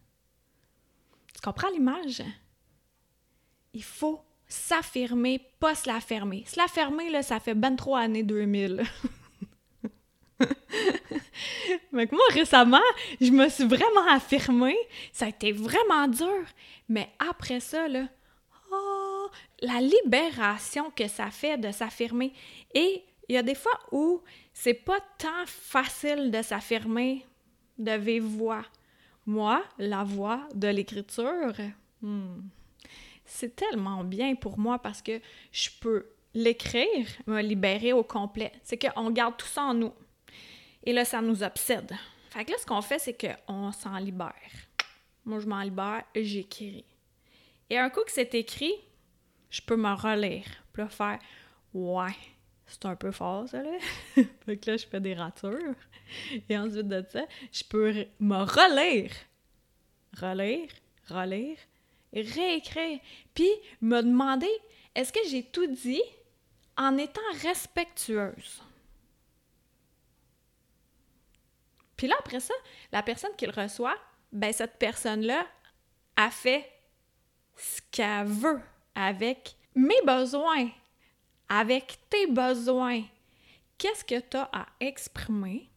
Tu 1.35 1.40
comprends 1.40 1.71
l'image? 1.71 2.23
Il 3.73 3.83
faut 3.83 4.21
s'affirmer, 4.49 5.40
pas 5.61 5.75
se 5.75 5.88
la 5.88 6.00
fermer. 6.00 6.45
Se 6.47 6.59
la 6.59 6.67
fermer, 6.67 7.11
là, 7.11 7.23
ça 7.23 7.38
fait 7.38 7.55
ben 7.55 7.76
trop 7.76 7.97
années 7.97 8.23
2000. 8.23 8.83
Mais 11.93 12.09
moi, 12.12 12.21
récemment, 12.33 12.81
je 13.21 13.31
me 13.31 13.49
suis 13.49 13.67
vraiment 13.67 14.07
affirmée. 14.09 14.76
Ça 15.12 15.26
a 15.26 15.28
été 15.28 15.52
vraiment 15.52 16.09
dur. 16.09 16.45
Mais 16.88 17.11
après 17.19 17.61
ça, 17.61 17.87
oh, 18.73 19.26
la 19.61 19.81
libération 19.81 20.90
que 20.90 21.09
ça 21.09 21.31
fait 21.31 21.59
de 21.59 21.71
s'affirmer. 21.71 22.33
Et 22.75 23.05
il 23.28 23.35
y 23.35 23.38
a 23.38 23.43
des 23.43 23.55
fois 23.55 23.78
où 23.93 24.23
c'est 24.55 24.75
pas 24.75 25.00
tant 25.19 25.47
facile 25.47 26.31
de 26.31 26.43
s'affirmer 26.43 27.26
de 27.78 27.93
vive. 27.93 28.25
Moi, 29.26 29.62
la 29.78 30.05
voix 30.05 30.40
de 30.55 30.69
l'écriture, 30.69 31.52
hmm, 32.00 32.40
c'est 33.29 33.55
tellement 33.55 34.05
bien 34.05 34.35
pour 34.35 34.59
moi 34.59 34.79
parce 34.79 35.03
que 35.03 35.21
je 35.53 35.69
peux 35.81 36.07
l'écrire, 36.35 37.07
me 37.27 37.41
libérer 37.41 37.93
au 37.93 38.03
complet. 38.03 38.53
C'est 38.63 38.79
qu'on 38.79 39.11
garde 39.11 39.37
tout 39.37 39.47
ça 39.47 39.63
en 39.63 39.75
nous. 39.75 39.93
Et 40.85 40.93
là, 40.93 41.05
ça 41.05 41.21
nous 41.21 41.43
obsède. 41.43 41.93
Fait 42.31 42.45
que 42.45 42.53
là, 42.53 42.57
ce 42.59 42.67
qu'on 42.67 42.83
fait, 42.83 42.99
c'est 42.99 43.17
qu'on 43.47 43.73
s'en 43.73 43.97
libère. 43.99 44.33
Moi, 45.25 45.41
je 45.41 45.47
m'en 45.47 45.63
libère, 45.63 46.05
j'écris. 46.15 46.85
Et 47.71 47.79
un 47.79 47.91
coup 47.91 48.03
que 48.05 48.13
c'est 48.13 48.35
écrit, 48.35 48.73
je 49.51 49.61
peux 49.61 49.77
me 49.77 49.93
relire. 49.95 50.47
Puis 50.73 50.83
là, 50.83 50.89
faire 50.89 51.19
Ouais, 51.75 52.17
c'est 52.67 52.87
un 52.87 52.97
peu 52.97 53.11
fort, 53.11 53.49
ça, 53.49 53.63
là. 53.63 53.71
fait 54.47 54.57
que 54.57 54.71
là, 54.71 54.77
je 54.77 54.87
fais 54.87 55.01
des 55.01 55.15
ratures. 55.15 55.75
Et 56.49 56.57
ensuite 56.57 56.89
de 56.89 57.05
ça, 57.09 57.25
je 57.53 57.65
peux 57.65 58.07
me 58.21 58.37
relire. 58.37 59.13
Relire, 60.19 60.71
relire, 61.09 61.59
réécrire. 62.12 63.00
Puis 63.35 63.50
me 63.81 64.00
demander 64.00 64.50
est-ce 64.95 65.12
que 65.12 65.21
j'ai 65.29 65.45
tout 65.45 65.67
dit 65.67 66.03
en 66.77 66.97
étant 66.97 67.21
respectueuse? 67.43 68.62
Puis 71.97 72.07
là, 72.07 72.15
après 72.21 72.41
ça, 72.41 72.55
la 72.93 73.03
personne 73.03 73.35
qui 73.37 73.47
le 73.47 73.53
reçoit, 73.53 73.97
ben 74.33 74.53
cette 74.53 74.79
personne-là 74.79 75.47
a 76.17 76.31
fait 76.31 76.71
ce 77.57 77.81
qu'elle 77.91 78.27
veut 78.27 78.61
avec 78.95 79.57
mes 79.75 80.00
besoins, 80.07 80.69
avec 81.49 81.99
tes 82.09 82.27
besoins. 82.27 83.03
Qu'est-ce 83.77 84.05
que 84.05 84.21
tu 84.21 84.37
as 84.37 84.49
à 84.53 84.67
exprimer? 84.81 85.69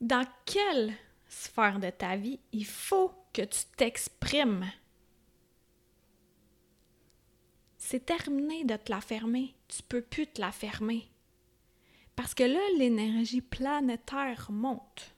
Dans 0.00 0.26
quelle 0.46 0.94
sphère 1.28 1.78
de 1.78 1.90
ta 1.90 2.16
vie 2.16 2.40
il 2.52 2.64
faut 2.66 3.12
que 3.32 3.42
tu 3.42 3.60
t'exprimes? 3.76 4.70
C'est 7.90 8.06
terminé 8.06 8.62
de 8.62 8.76
te 8.76 8.92
la 8.92 9.00
fermer. 9.00 9.52
Tu 9.66 9.82
peux 9.82 10.00
plus 10.00 10.28
te 10.28 10.40
la 10.40 10.52
fermer. 10.52 11.08
Parce 12.14 12.34
que 12.34 12.44
là, 12.44 12.60
l'énergie 12.78 13.40
planétaire 13.40 14.46
monte. 14.48 15.12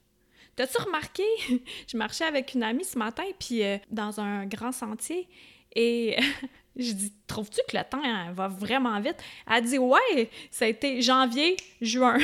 T'as-tu 0.57 0.81
remarqué? 0.81 1.23
je 1.87 1.99
marchais 1.99 2.25
avec 2.25 2.55
une 2.55 2.63
amie 2.63 2.87
ce 2.87 2.97
matin, 2.97 3.25
puis 3.39 3.63
euh, 3.63 3.77
dans 3.91 4.21
un 4.21 4.47
grand 4.47 4.73
sentier, 4.73 5.29
et 5.77 6.17
je 6.77 6.93
dis 6.93 7.13
Trouves-tu 7.27 7.61
que 7.69 7.77
le 7.77 7.85
temps 7.85 8.01
hein, 8.03 8.33
va 8.33 8.49
vraiment 8.49 8.99
vite? 9.01 9.23
Elle 9.47 9.65
dit 9.67 9.77
Ouais, 9.77 10.31
ça 10.51 10.65
a 10.65 10.69
été 10.69 11.03
janvier, 11.03 11.59
juin. 11.83 12.17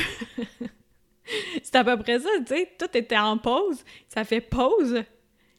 C'est 1.61 1.75
à 1.75 1.83
peu 1.83 1.95
près 1.99 2.21
ça, 2.21 2.29
tu 2.39 2.55
sais. 2.55 2.71
Tout 2.75 2.97
était 2.97 3.19
en 3.19 3.37
pause. 3.37 3.83
Ça 4.07 4.23
fait 4.23 4.41
pause. 4.41 5.03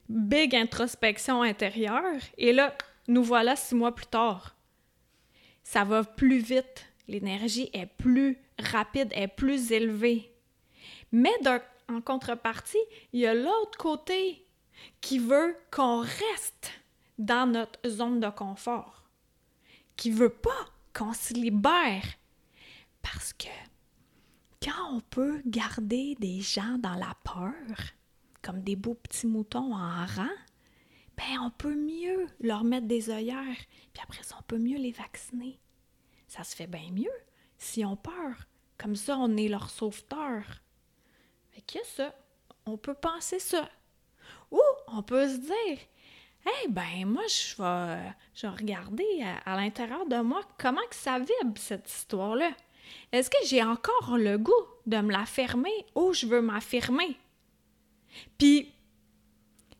Big 0.08 0.52
introspection 0.56 1.42
intérieure. 1.42 2.20
Et 2.36 2.52
là, 2.52 2.76
nous 3.06 3.22
voilà 3.22 3.54
six 3.54 3.76
mois 3.76 3.94
plus 3.94 4.06
tard. 4.06 4.56
Ça 5.72 5.84
va 5.84 6.02
plus 6.02 6.40
vite. 6.40 6.84
L'énergie 7.06 7.70
est 7.72 7.86
plus 7.86 8.36
rapide, 8.58 9.12
est 9.12 9.28
plus 9.28 9.70
élevée. 9.70 10.34
Mais 11.12 11.30
en 11.88 12.00
contrepartie, 12.00 12.84
il 13.12 13.20
y 13.20 13.26
a 13.28 13.34
l'autre 13.34 13.78
côté 13.78 14.44
qui 15.00 15.20
veut 15.20 15.56
qu'on 15.70 16.00
reste 16.00 16.72
dans 17.20 17.48
notre 17.48 17.88
zone 17.88 18.18
de 18.18 18.30
confort, 18.30 19.04
qui 19.94 20.10
veut 20.10 20.34
pas 20.34 20.66
qu'on 20.92 21.12
se 21.12 21.34
libère. 21.34 22.02
Parce 23.00 23.32
que 23.32 23.46
quand 24.60 24.96
on 24.96 24.98
peut 24.98 25.40
garder 25.46 26.16
des 26.18 26.40
gens 26.40 26.78
dans 26.78 26.96
la 26.96 27.14
peur, 27.22 27.76
comme 28.42 28.62
des 28.62 28.74
beaux 28.74 28.94
petits 28.94 29.28
moutons 29.28 29.72
en 29.72 30.04
rang, 30.04 30.36
ben 31.20 31.38
on 31.40 31.50
peut 31.50 31.74
mieux 31.74 32.26
leur 32.40 32.64
mettre 32.64 32.86
des 32.86 33.10
œillères, 33.10 33.56
puis 33.92 34.02
après 34.02 34.22
ça, 34.22 34.36
on 34.38 34.42
peut 34.42 34.58
mieux 34.58 34.78
les 34.78 34.92
vacciner. 34.92 35.58
Ça 36.26 36.44
se 36.44 36.56
fait 36.56 36.66
bien 36.66 36.90
mieux 36.92 37.12
si 37.58 37.84
on 37.84 37.96
peur. 37.96 38.46
Comme 38.78 38.96
ça, 38.96 39.18
on 39.18 39.36
est 39.36 39.48
leur 39.48 39.68
sauveteur. 39.68 40.42
Fait 41.50 41.60
que 41.60 41.84
ça, 41.84 42.14
on 42.64 42.78
peut 42.78 42.94
penser 42.94 43.38
ça. 43.38 43.68
Ou 44.50 44.60
on 44.88 45.02
peut 45.02 45.28
se 45.28 45.36
dire, 45.36 45.78
eh 46.46 46.68
ben 46.68 47.04
moi, 47.04 47.22
je 47.28 47.56
vais, 47.60 48.48
regarder 48.48 49.24
à, 49.44 49.56
l'intérieur 49.56 50.06
de 50.06 50.20
moi 50.20 50.40
comment 50.58 50.86
que 50.88 50.96
ça 50.96 51.18
vibre, 51.18 51.58
cette 51.58 51.90
histoire-là. 51.90 52.50
Est-ce 53.12 53.28
que 53.28 53.46
j'ai 53.46 53.62
encore 53.62 54.16
le 54.16 54.38
goût 54.38 54.52
de 54.86 54.96
me 54.98 55.12
la 55.12 55.26
fermer 55.26 55.84
ou 55.94 56.12
je 56.12 56.26
veux 56.26 56.40
m'affirmer? 56.40 57.16
Puis, 58.38 58.72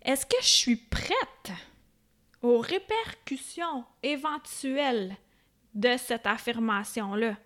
est-ce 0.03 0.27
que 0.27 0.41
je 0.41 0.49
suis 0.49 0.77
prête 0.77 1.53
aux 2.43 2.59
répercussions 2.59 3.85
éventuelles 4.03 5.17
de 5.75 5.97
cette 5.97 6.27
affirmation-là? 6.27 7.37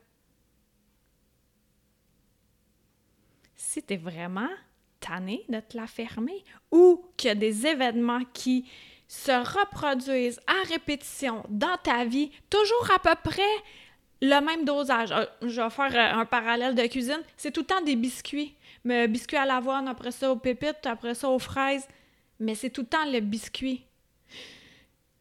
si 3.75 3.83
tu 3.83 3.95
es 3.95 3.97
vraiment 3.97 4.51
tanné 5.01 5.45
de 5.49 5.59
te 5.61 5.77
la 5.77 5.87
fermer 5.87 6.45
ou 6.71 7.05
qu'il 7.17 7.29
y 7.29 7.31
a 7.31 7.35
des 7.35 7.67
événements 7.67 8.23
qui 8.33 8.67
se 9.09 9.33
reproduisent 9.33 10.41
à 10.47 10.67
répétition 10.69 11.45
dans 11.49 11.77
ta 11.83 12.05
vie, 12.05 12.31
toujours 12.49 12.89
à 12.95 12.99
peu 12.99 13.31
près 13.31 13.43
le 14.23 14.41
même 14.41 14.65
dosage. 14.65 15.13
Euh, 15.13 15.27
je 15.43 15.61
vais 15.61 15.71
faire 15.71 15.95
euh, 15.95 16.21
un 16.21 16.25
parallèle 16.25 16.75
de 16.75 16.87
cuisine. 16.87 17.21
C'est 17.37 17.51
tout 17.51 17.61
le 17.61 17.67
temps 17.67 17.83
des 17.83 17.97
biscuits. 17.97 18.55
Mais 18.85 19.09
biscuits 19.09 19.37
à 19.37 19.45
l'avoine, 19.45 19.89
après 19.89 20.11
ça 20.11 20.31
aux 20.31 20.37
pépites, 20.37 20.87
après 20.87 21.15
ça 21.15 21.29
aux 21.29 21.39
fraises. 21.39 21.87
Mais 22.41 22.55
c'est 22.55 22.71
tout 22.71 22.83
le 22.83 22.87
temps 22.87 23.11
le 23.11 23.21
biscuit. 23.21 23.85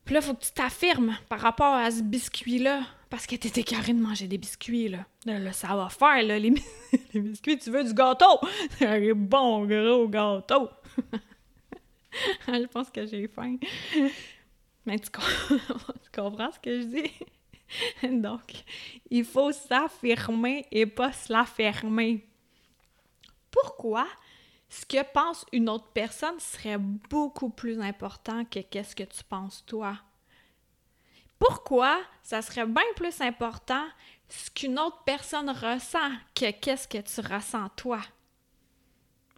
Puis 0.06 0.16
là, 0.16 0.22
faut 0.22 0.34
que 0.34 0.44
tu 0.44 0.52
t'affirmes 0.52 1.18
par 1.30 1.40
rapport 1.40 1.74
à 1.74 1.90
ce 1.90 2.02
biscuit-là. 2.02 2.82
Parce 3.10 3.28
que 3.28 3.36
t'étais 3.36 3.62
carré 3.62 3.94
de 3.94 4.02
manger 4.02 4.28
des 4.28 4.40
biscuits, 4.40 4.90
là. 4.90 5.06
là. 5.26 5.54
ça 5.54 5.76
va 5.76 5.88
faire, 5.88 6.24
là, 6.24 6.40
les, 6.40 6.52
biscuits. 7.14 7.60
Tu 7.60 7.70
veux 7.70 7.84
du 7.84 7.94
gâteau? 7.94 8.40
Un 8.82 9.14
bon 9.14 9.66
gros 9.68 10.08
gâteau! 10.08 10.70
je 12.48 12.66
pense 12.66 12.90
que 12.90 13.06
j'ai 13.06 13.28
faim. 13.28 13.58
Mais 14.86 14.98
tu, 14.98 15.10
comprends 16.12 16.52
ce 16.52 16.60
que 16.60 16.82
je 16.82 16.86
dis? 16.86 18.20
Donc, 18.20 18.64
il 19.12 19.24
faut 19.24 19.52
s'affirmer 19.52 20.66
et 20.72 20.88
pas 20.88 21.14
se 21.14 21.32
la 21.32 21.46
fermer. 21.46 22.26
Pourquoi 23.52 24.08
ce 24.74 24.88
que 24.88 25.04
pense 25.14 25.46
une 25.52 25.70
autre 25.70 25.90
personne 25.94 26.40
serait 26.40 26.80
beaucoup 26.80 27.50
plus 27.50 27.80
important 27.80 28.44
que 28.44 28.60
qu'est-ce 28.60 28.96
que 28.96 29.04
tu 29.04 29.24
penses 29.24 29.64
toi? 29.68 30.00
Pourquoi 31.38 32.02
ça 32.24 32.42
serait 32.42 32.66
bien 32.66 32.82
plus 32.96 33.22
important 33.22 33.86
ce 34.30 34.50
qu'une 34.50 34.80
autre 34.80 35.04
personne 35.06 35.52
ressent 35.52 36.10
que 36.34 36.50
qu'est-ce 36.50 36.88
que 36.88 36.98
tu 36.98 37.22
ressens 37.22 37.70
toi? 37.76 38.02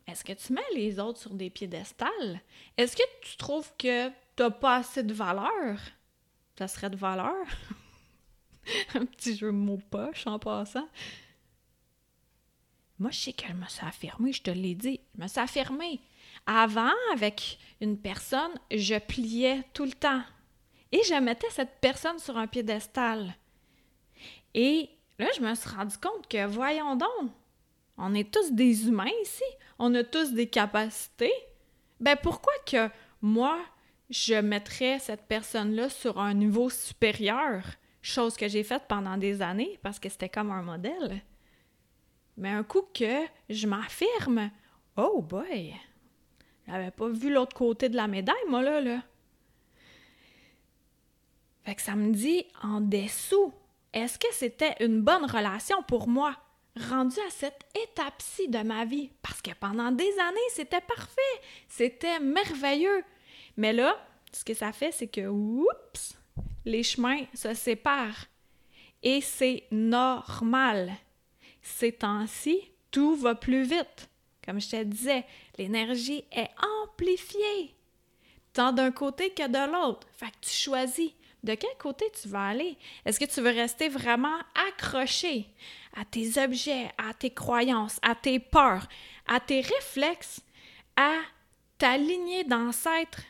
Est-ce 0.08 0.24
que 0.24 0.32
tu 0.32 0.54
mets 0.54 0.62
les 0.74 1.00
autres 1.00 1.20
sur 1.20 1.34
des 1.34 1.50
piédestals? 1.50 2.40
Est-ce 2.78 2.96
que 2.96 3.04
tu 3.22 3.36
trouves 3.36 3.70
que 3.78 4.08
tu 4.08 4.14
n'as 4.40 4.52
pas 4.52 4.78
assez 4.78 5.04
de 5.04 5.14
valeur? 5.14 5.80
ça 6.58 6.70
serait 6.70 6.90
de 6.90 6.96
valeur? 6.96 7.46
un 8.96 9.06
petit 9.06 9.36
jeu 9.36 9.48
de 9.48 9.58
mots 9.58 9.82
poche 9.90 10.28
en 10.28 10.40
passant. 10.40 10.88
Moi, 12.98 13.12
je 13.12 13.20
sais 13.20 13.34
qu'elle 13.34 13.56
me 13.56 13.68
suis 13.68 13.86
affirmée, 13.86 14.32
je 14.32 14.42
te 14.42 14.52
l'ai 14.52 14.76
dit. 14.76 15.02
Je 15.16 15.22
me 15.22 15.28
suis 15.28 15.40
affirmée. 15.40 16.00
Avant, 16.46 16.94
avec 17.14 17.58
une 17.82 17.98
personne, 17.98 18.54
je 18.72 18.98
pliais 18.98 19.64
tout 19.74 19.86
le 19.86 19.92
temps. 19.92 20.22
Et 20.92 21.02
je 21.04 21.16
mettais 21.16 21.50
cette 21.50 21.82
personne 21.82 22.20
sur 22.20 22.38
un 22.38 22.48
piédestal. 22.48 23.36
Et 24.54 24.90
là, 25.20 25.28
je 25.36 25.42
me 25.42 25.54
suis 25.56 25.70
rendu 25.70 25.98
compte 25.98 26.28
que, 26.30 26.46
voyons 26.46 26.96
donc, 26.96 27.32
on 27.98 28.14
est 28.14 28.32
tous 28.32 28.52
des 28.54 28.88
humains 28.88 29.12
ici. 29.24 29.44
On 29.78 29.94
a 29.96 30.04
tous 30.04 30.32
des 30.32 30.48
capacités. 30.48 31.34
Ben 32.00 32.16
pourquoi 32.22 32.54
que 32.66 32.90
moi, 33.22 33.60
je 34.10 34.36
mettrais 34.36 35.00
cette 35.00 35.28
personne-là 35.28 35.90
sur 35.90 36.20
un 36.20 36.34
niveau 36.34 36.70
supérieur? 36.70 37.64
Chose 38.02 38.38
que 38.38 38.48
j'ai 38.48 38.64
faite 38.64 38.84
pendant 38.88 39.18
des 39.18 39.42
années 39.42 39.80
parce 39.82 40.00
que 40.00 40.10
c'était 40.10 40.30
comme 40.30 40.52
un 40.52 40.62
modèle. 40.62 41.22
Mais 42.38 42.50
un 42.50 42.64
coup 42.64 42.84
que 42.94 43.26
je 43.50 43.68
m'affirme, 43.68 44.52
oh 44.98 45.22
boy, 45.22 45.74
j'avais 46.68 46.92
pas 46.92 47.08
vu 47.08 47.32
l'autre 47.32 47.56
côté 47.56 47.90
de 47.90 47.96
la 47.96 48.08
médaille, 48.08 48.36
moi, 48.48 48.62
là, 48.62 48.82
là. 48.82 49.02
Fait 51.64 51.76
que 51.76 51.82
ça 51.82 51.96
me 51.96 52.12
dit 52.12 52.46
en 52.62 52.82
dessous, 52.82 53.54
est-ce 53.94 54.20
que 54.20 54.28
c'était 54.34 54.76
une 54.82 55.02
bonne 55.02 55.26
relation 55.26 55.82
pour 55.84 56.08
moi, 56.08 56.36
rendu 56.90 57.18
à 57.26 57.30
cette 57.30 57.62
étape-ci 57.84 58.50
de 58.50 58.60
ma 58.60 58.86
vie? 58.86 59.10
Parce 59.22 59.42
que 59.42 59.52
pendant 59.60 59.92
des 59.92 60.20
années, 60.20 60.50
c'était 60.50 60.82
parfait, 60.82 61.22
c'était 61.68 62.20
merveilleux. 62.20 63.04
Mais 63.58 63.74
là, 63.74 63.98
ce 64.32 64.44
que 64.44 64.54
ça 64.54 64.74
fait, 64.74 64.92
c'est 64.92 65.08
que, 65.08 65.28
oups, 65.28 66.18
les 66.66 66.84
chemins 66.84 67.24
se 67.34 67.54
séparent. 67.54 68.26
Et 69.02 69.22
c'est 69.22 69.64
normal 69.72 70.92
ces 71.66 71.92
temps-ci, 71.92 72.60
tout 72.92 73.16
va 73.16 73.36
plus 73.36 73.64
vite. 73.64 74.10
Comme 74.46 74.62
je 74.62 74.70
te 74.70 74.84
disais, 74.84 75.26
l'énergie 75.58 76.24
est 76.32 76.50
amplifiée, 76.84 77.76
tant 78.54 78.72
d'un 78.72 78.92
côté 78.92 79.32
que 79.32 79.48
de 79.48 79.72
l'autre. 79.72 80.08
Fait 80.14 80.28
que 80.28 80.48
tu 80.48 80.52
choisis 80.52 81.12
de 81.44 81.56
quel 81.56 81.76
côté 81.80 82.06
tu 82.22 82.28
vas 82.28 82.48
aller. 82.50 82.78
Est-ce 83.06 83.20
que 83.20 83.26
tu 83.26 83.42
veux 83.42 83.50
rester 83.50 83.90
vraiment 83.90 84.38
accroché 84.68 85.48
à 85.96 86.06
tes 86.06 86.42
objets, 86.42 86.92
à 86.98 87.14
tes 87.14 87.32
croyances, 87.32 88.00
à 88.02 88.16
tes 88.16 88.40
peurs, 88.40 88.88
à 89.28 89.40
tes 89.40 89.62
réflexes, 89.62 90.42
à 90.96 91.14
ta 91.78 91.98
lignée 91.98 92.44
d'ancêtres, 92.44 93.24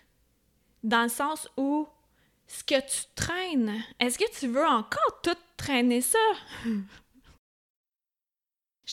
dans 0.83 1.03
le 1.03 1.09
sens 1.09 1.49
où 1.57 1.87
ce 2.47 2.63
que 2.63 2.79
tu 2.79 3.05
traînes, 3.15 3.83
est-ce 3.99 4.19
que 4.19 4.39
tu 4.39 4.47
veux 4.47 4.65
encore 4.65 5.21
tout 5.23 5.37
traîner 5.57 6.01
ça? 6.01 6.19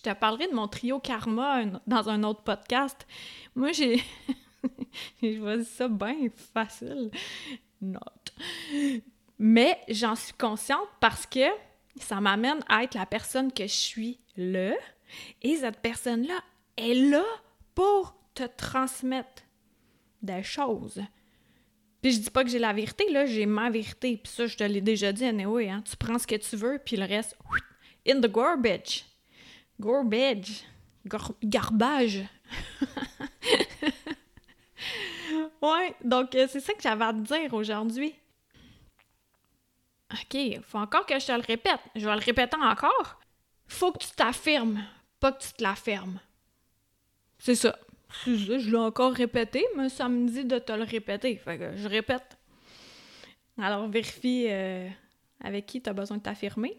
Je 0.05 0.11
te 0.11 0.17
parlerai 0.17 0.49
de 0.49 0.55
mon 0.55 0.67
trio 0.67 0.99
karma 0.99 1.63
dans 1.87 2.09
un 2.09 2.25
autre 2.25 2.43
podcast. 2.43 3.07
Moi, 3.55 3.71
j'ai. 3.71 4.03
j'ai 5.23 5.39
choisi 5.39 5.65
ça 5.65 5.87
bien 5.87 6.29
facile. 6.53 7.11
Note. 7.81 8.35
Mais 9.39 9.79
j'en 9.89 10.17
suis 10.17 10.33
consciente 10.33 10.89
parce 10.99 11.25
que 11.25 11.47
ça 11.97 12.21
m'amène 12.21 12.61
à 12.69 12.83
être 12.83 12.95
la 12.95 13.07
personne 13.07 13.53
que 13.53 13.63
je 13.63 13.73
suis 13.73 14.19
là. 14.37 14.73
Et 15.41 15.57
cette 15.57 15.79
personne-là 15.79 16.41
est 16.77 16.95
là 16.95 17.25
pour 17.75 18.17
te 18.35 18.45
transmettre 18.45 19.45
des 20.21 20.43
choses. 20.43 21.01
Puis 22.01 22.13
je 22.13 22.21
dis 22.23 22.31
pas 22.31 22.43
que 22.43 22.51
j'ai 22.51 22.59
la 22.59 22.73
vérité, 22.73 23.09
là, 23.13 23.25
j'ai 23.27 23.47
ma 23.47 23.71
vérité. 23.71 24.17
Puis 24.17 24.33
ça, 24.33 24.47
je 24.47 24.57
te 24.57 24.65
l'ai 24.65 24.81
déjà 24.81 25.13
dit, 25.13 25.25
anyway, 25.25 25.69
hein. 25.69 25.85
Tu 25.89 25.97
prends 25.97 26.19
ce 26.19 26.27
que 26.27 26.35
tu 26.35 26.57
veux, 26.57 26.81
puis 26.85 26.97
le 26.97 27.05
reste, 27.05 27.37
in 28.09 28.21
the 28.21 28.27
garbage. 28.27 29.05
Garbage. 29.81 30.65
garbage. 31.43 32.21
ouais, 35.63 35.95
donc 36.05 36.35
euh, 36.35 36.47
c'est 36.49 36.61
ça 36.61 36.73
que 36.75 36.83
j'avais 36.83 37.05
à 37.05 37.13
te 37.13 37.19
dire 37.19 37.53
aujourd'hui. 37.53 38.15
OK, 40.13 40.61
faut 40.63 40.79
encore 40.79 41.07
que 41.07 41.19
je 41.19 41.27
te 41.27 41.33
le 41.33 41.43
répète. 41.47 41.81
Je 41.95 42.07
vais 42.07 42.15
le 42.15 42.21
répéter 42.21 42.57
encore. 42.57 43.19
Faut 43.67 43.93
que 43.93 43.99
tu 43.99 44.11
t'affirmes, 44.11 44.85
pas 45.19 45.33
que 45.33 45.43
tu 45.43 45.53
te 45.53 45.63
l'affirmes. 45.63 46.21
C'est 47.39 47.55
ça. 47.55 47.79
C'est 48.25 48.37
ça, 48.37 48.59
je 48.59 48.71
l'ai 48.71 48.77
encore 48.77 49.15
répété, 49.15 49.65
mais 49.75 49.89
ça 49.89 50.09
me 50.09 50.29
dit 50.29 50.45
de 50.45 50.59
te 50.59 50.73
le 50.73 50.85
répéter. 50.85 51.37
Fait 51.37 51.59
que 51.59 51.77
je 51.77 51.89
répète. 51.89 52.37
Alors 53.59 53.89
vérifie 53.89 54.47
euh, 54.49 54.89
avec 55.43 55.67
qui 55.67 55.81
tu 55.81 55.89
as 55.89 55.93
besoin 55.93 56.19
de 56.19 56.23
t'affirmer 56.23 56.79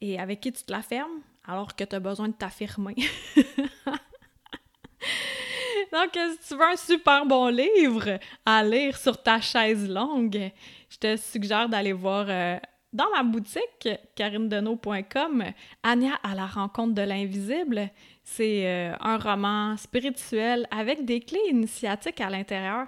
et 0.00 0.18
avec 0.18 0.40
qui 0.40 0.52
tu 0.52 0.62
te 0.62 0.72
l'affirmes 0.72 1.20
alors 1.48 1.74
que 1.74 1.82
tu 1.82 1.96
as 1.96 2.00
besoin 2.00 2.28
de 2.28 2.34
t'affirmer. 2.34 2.94
Donc, 5.92 6.10
si 6.12 6.48
tu 6.48 6.54
veux 6.54 6.66
un 6.66 6.76
super 6.76 7.24
bon 7.24 7.48
livre 7.48 8.18
à 8.44 8.62
lire 8.62 8.96
sur 8.98 9.22
ta 9.22 9.40
chaise 9.40 9.88
longue, 9.88 10.52
je 10.90 10.98
te 10.98 11.16
suggère 11.16 11.68
d'aller 11.70 11.94
voir 11.94 12.26
euh, 12.28 12.58
dans 12.92 13.08
ma 13.10 13.22
boutique, 13.22 13.88
karinedeno.com, 14.14 15.44
Anya 15.82 16.14
à 16.22 16.34
la 16.34 16.46
rencontre 16.46 16.94
de 16.94 17.02
l'invisible. 17.02 17.90
C'est 18.22 18.66
euh, 18.66 18.94
un 19.00 19.16
roman 19.16 19.76
spirituel 19.78 20.66
avec 20.70 21.06
des 21.06 21.20
clés 21.20 21.48
initiatiques 21.48 22.20
à 22.20 22.28
l'intérieur. 22.28 22.86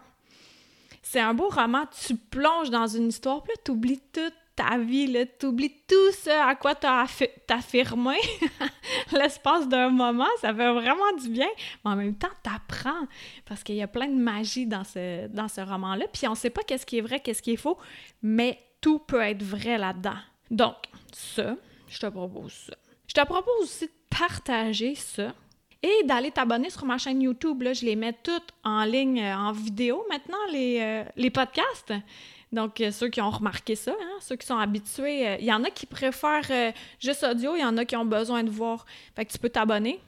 C'est 1.03 1.21
un 1.21 1.33
beau 1.33 1.49
roman, 1.49 1.85
tu 2.07 2.15
plonges 2.17 2.69
dans 2.69 2.87
une 2.87 3.09
histoire, 3.09 3.43
puis 3.43 3.53
là, 3.55 3.63
tu 3.65 3.71
oublies 3.71 4.03
tout 4.13 4.33
ta 4.61 4.77
vie, 4.77 5.07
là, 5.07 5.25
oublies 5.45 5.75
tout 5.89 6.13
ce 6.13 6.31
à 6.31 6.55
quoi 6.55 6.75
tu 6.75 6.87
as 6.87 7.07
affirmé 7.49 8.17
l'espace 9.13 9.67
d'un 9.69 9.89
moment, 9.89 10.29
ça 10.41 10.55
fait 10.55 10.73
vraiment 10.73 11.13
du 11.21 11.31
bien, 11.31 11.49
mais 11.85 11.91
en 11.93 11.97
même 11.97 12.15
temps, 12.15 12.29
t'apprends, 12.43 13.07
parce 13.47 13.63
qu'il 13.63 13.77
y 13.77 13.83
a 13.83 13.89
plein 13.89 14.09
de 14.09 14.21
magie 14.21 14.67
dans 14.67 14.85
ce, 14.85 15.61
roman-là, 15.61 16.05
puis 16.13 16.29
on 16.29 16.35
sait 16.35 16.51
pas 16.51 16.63
qu'est-ce 16.63 16.85
qui 16.85 16.99
est 16.99 17.01
vrai, 17.01 17.21
qu'est-ce 17.21 17.41
qui 17.41 17.53
est 17.53 17.57
faux, 17.57 17.79
mais 18.23 18.59
tout 18.81 18.99
peut 18.99 19.21
être 19.21 19.43
vrai 19.43 19.79
là-dedans. 19.79 20.19
Donc, 20.51 20.77
ça, 21.13 21.57
je 21.89 21.99
te 21.99 22.07
propose 22.07 22.53
ça. 22.53 22.75
Je 23.07 23.15
te 23.15 23.25
propose 23.25 23.63
aussi 23.63 23.87
de 23.87 23.93
partager 24.11 24.95
ça 24.95 25.33
et 25.83 26.05
d'aller 26.05 26.31
t'abonner 26.31 26.69
sur 26.69 26.85
ma 26.85 26.99
chaîne 26.99 27.23
YouTube. 27.23 27.63
Là, 27.63 27.73
je 27.73 27.85
les 27.87 27.97
mets 27.97 28.13
toutes 28.13 28.53
en 28.63 28.85
ligne, 28.85 29.23
euh, 29.23 29.37
en 29.37 29.53
vidéo 29.53 30.05
maintenant, 30.11 30.37
les, 30.53 30.79
euh, 30.81 31.05
les 31.17 31.31
podcasts. 31.31 31.95
Donc, 32.53 32.81
euh, 32.81 32.91
ceux 32.91 33.09
qui 33.09 33.21
ont 33.21 33.31
remarqué 33.31 33.77
ça, 33.77 33.93
hein, 33.93 34.17
ceux 34.21 34.37
qui 34.37 34.47
sont 34.47 34.57
habitués, 34.57 35.29
euh, 35.29 35.37
il 35.39 35.47
y 35.47 35.53
en 35.53 35.63
a 35.63 35.71
qui 35.71 35.87
préfèrent 35.87 36.51
euh, 36.51 36.73
juste 36.99 37.23
audio, 37.23 37.55
il 37.55 37.61
y 37.61 37.65
en 37.65 37.77
a 37.77 37.85
qui 37.85 37.97
ont 37.97 38.05
besoin 38.05 38.43
de 38.43 38.51
voir. 38.51 38.87
Fait 39.15 39.25
que 39.25 39.33
tu 39.33 39.39
peux 39.39 39.51
t'abonner. 39.51 40.01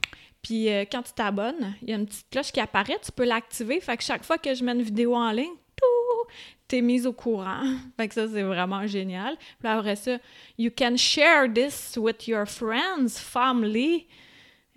Puis 0.42 0.66
quand 0.90 1.02
tu 1.02 1.12
t'abonnes, 1.12 1.76
il 1.83 1.90
y 1.90 1.92
a 1.92 1.96
une 1.96 2.07
petite 2.07 2.28
cloche 2.28 2.50
qui 2.50 2.59
apparaît, 2.59 2.98
tu 3.00 3.12
peux 3.12 3.24
l'activer. 3.24 3.78
Fait 3.78 3.96
que 3.96 4.02
chaque 4.02 4.24
fois 4.24 4.38
que 4.38 4.52
je 4.55 4.64
mets 4.64 4.72
une 4.72 4.83
vidéo 4.83 5.14
en 5.14 5.31
ligne, 5.31 5.52
tu 6.66 6.78
es 6.78 6.83
mise 6.83 7.07
au 7.07 7.12
courant. 7.12 7.62
Fait 7.96 8.09
que 8.09 8.14
ça, 8.14 8.26
c'est 8.26 8.42
vraiment 8.42 8.85
génial. 8.88 9.37
Puis 9.61 9.68
après 9.68 9.94
ça, 9.94 10.18
you 10.59 10.72
can 10.76 10.96
share 10.96 11.46
this 11.52 11.96
with 11.96 12.26
your 12.26 12.44
friends, 12.44 13.20
family 13.20 14.09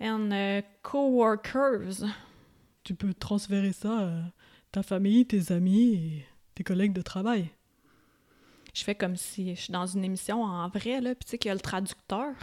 and 0.00 0.62
coworkers. 0.84 2.04
Tu 2.84 2.94
peux 2.94 3.12
transférer 3.12 3.72
ça 3.72 3.90
à 3.90 4.10
ta 4.70 4.84
famille, 4.84 5.26
tes 5.26 5.50
amis 5.50 6.22
tes 6.56 6.64
collègues 6.64 6.92
de 6.92 7.02
travail 7.02 7.50
je 8.76 8.84
fais 8.84 8.94
comme 8.94 9.16
si 9.16 9.54
je 9.54 9.60
suis 9.62 9.72
dans 9.72 9.86
une 9.86 10.04
émission 10.04 10.42
en 10.42 10.68
vrai, 10.68 11.00
là, 11.00 11.14
puis 11.14 11.24
tu 11.24 11.30
sais 11.30 11.38
qu'il 11.38 11.48
y 11.48 11.50
a 11.50 11.54
le 11.54 11.60
traducteur 11.60 12.34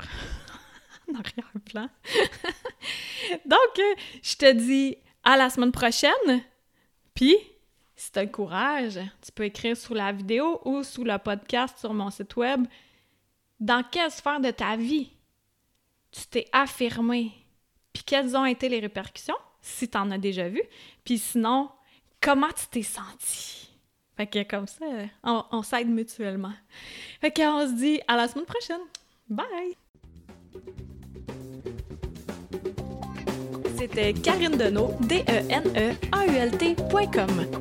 en 1.08 1.14
arrière-plan. 1.14 1.88
Donc, 3.46 3.78
euh, 3.78 3.96
je 4.24 4.36
te 4.36 4.52
dis 4.52 4.98
à 5.24 5.38
la 5.38 5.52
semaine 5.52 5.72
prochaine, 5.72 6.44
puis 7.14 7.36
si 7.96 8.12
tu 8.12 8.18
as 8.18 8.24
le 8.24 8.32
courage, 8.32 9.00
tu 9.22 9.32
peux 9.32 9.44
écrire 9.44 9.78
sous 9.78 9.94
la 9.94 10.12
vidéo 10.12 10.60
ou 10.66 10.82
sous 10.82 11.04
le 11.04 11.16
podcast 11.20 11.78
sur 11.78 11.94
mon 11.94 12.10
site 12.10 12.36
web 12.36 12.66
dans 13.60 13.84
quelle 13.84 14.10
sphère 14.10 14.40
de 14.40 14.50
ta 14.50 14.76
vie 14.76 15.12
tu 16.12 16.26
t'es 16.26 16.48
affirmé, 16.52 17.32
puis 17.94 18.04
quelles 18.04 18.36
ont 18.36 18.46
été 18.46 18.70
les 18.70 18.80
répercussions, 18.80 19.38
si 19.62 19.88
tu 19.88 19.98
en 20.00 20.10
as 20.10 20.18
déjà 20.18 20.50
vu, 20.50 20.64
puis 21.06 21.20
sinon, 21.20 21.70
comment 22.20 22.52
tu 22.56 22.66
t'es 22.72 22.82
senti? 22.82 23.73
Fait 24.16 24.28
que 24.28 24.44
comme 24.44 24.68
ça, 24.68 24.86
on, 25.24 25.64
s'aide 25.64 25.90
mutuellement. 25.90 26.54
Fait 27.20 27.32
qu'on 27.32 27.68
se 27.68 27.74
dit 27.74 28.00
à 28.08 28.16
la 28.16 28.28
semaine 28.28 28.46
prochaine. 28.46 28.82
Bye! 29.28 29.76
C'était 33.78 34.14
Karine 34.14 34.56
Deneau, 34.56 34.92
D-E-N-E-A-U-L-T.com 35.02 35.60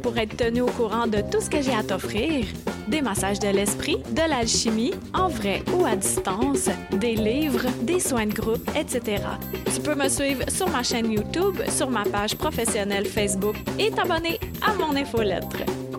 pour 0.03 0.17
être 0.19 0.37
tenu 0.37 0.61
au 0.61 0.67
courant 0.67 1.09
de 1.09 1.21
tout 1.21 1.41
ce 1.41 1.51
que 1.51 1.61
j'ai 1.63 1.75
à 1.75 1.83
t'offrir. 1.83 2.45
Des 2.87 3.01
massages 3.01 3.41
de 3.41 3.49
l'esprit, 3.49 3.97
de 4.11 4.29
l'alchimie, 4.29 4.93
en 5.15 5.29
vrai 5.29 5.63
ou 5.73 5.85
à 5.85 5.97
distance, 5.97 6.69
des 6.93 7.17
livres, 7.17 7.67
des 7.83 7.99
soins 7.99 8.27
de 8.27 8.35
groupe, 8.35 8.71
etc. 8.77 9.23
Tu 9.75 9.81
peux 9.81 9.95
me 9.97 10.09
suivre 10.09 10.49
sur 10.49 10.69
ma 10.69 10.83
chaîne 10.85 11.11
YouTube, 11.11 11.57
sur 11.69 11.91
ma 11.91 12.05
page 12.05 12.37
professionnelle 12.37 13.07
Facebook 13.07 13.57
et 13.79 13.91
t'abonner 13.91 14.39
à 14.65 14.75
mon 14.75 14.95
infolettre. 14.95 15.65